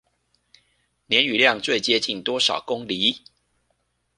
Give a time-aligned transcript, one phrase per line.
[1.05, 3.21] 年雨量最接近多少公釐？